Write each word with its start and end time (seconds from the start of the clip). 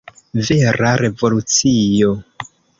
Vera 0.47 0.95
revolucio! 1.03 2.13